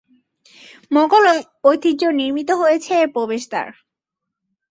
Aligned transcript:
মোঘল 0.91 1.25
ঐতিহ্যে 1.63 2.07
নির্মিত 2.19 2.49
হয়েছে 2.61 2.91
এর 3.01 3.07
প্রবেশদ্বার। 3.15 3.67